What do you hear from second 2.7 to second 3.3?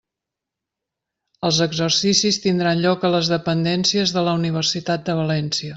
lloc a